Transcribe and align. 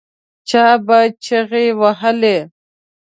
چا 0.49 0.65
به 0.85 0.99
چیغې 1.23 1.65
وهلې. 1.79 2.37